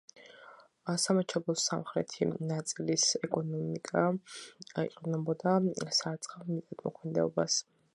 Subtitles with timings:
[1.03, 4.07] სამაჩაბლოს სამხრეთი ნაწილის ეკონომიკა
[4.87, 5.57] ეყრდნობოდა
[6.03, 7.67] სარწყავ მიწათმოქმედებას.